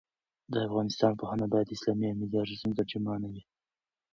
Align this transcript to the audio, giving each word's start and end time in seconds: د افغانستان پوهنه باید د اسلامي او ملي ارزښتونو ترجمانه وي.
د 0.53 0.53
افغانستان 0.67 1.11
پوهنه 1.19 1.45
باید 1.53 1.67
د 1.69 1.75
اسلامي 1.77 2.05
او 2.09 2.17
ملي 2.19 2.37
ارزښتونو 2.39 2.77
ترجمانه 2.79 3.27
وي. 3.33 3.43